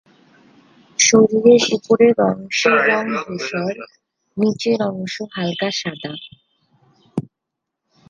[0.99, 3.73] শরীরের উপরের অংশের রং ধূসর,
[4.37, 6.13] নিচের অংশ হালকা সাদা।